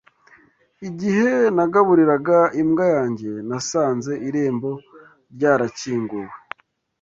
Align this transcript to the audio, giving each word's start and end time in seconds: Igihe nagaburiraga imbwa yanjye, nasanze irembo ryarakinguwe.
Igihe 0.87 1.29
nagaburiraga 1.55 2.37
imbwa 2.61 2.85
yanjye, 2.95 3.29
nasanze 3.47 4.11
irembo 4.27 4.71
ryarakinguwe. 5.33 6.29